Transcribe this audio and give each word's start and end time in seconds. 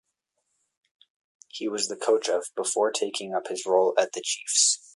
He 1.49 1.67
was 1.67 1.87
the 1.87 1.95
coach 1.95 2.27
of 2.27 2.47
before 2.55 2.89
taking 2.89 3.35
up 3.35 3.49
his 3.49 3.67
role 3.67 3.93
at 3.99 4.13
the 4.13 4.21
Chiefs. 4.25 4.79